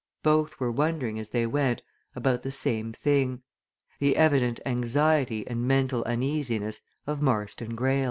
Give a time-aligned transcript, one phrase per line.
[0.23, 1.83] Both were wondering, as they went,
[2.15, 3.43] about the same thing
[3.99, 7.99] the evident anxiety and mental uneasiness of Marston Greyle.